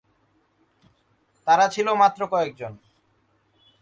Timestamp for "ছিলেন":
1.73-1.95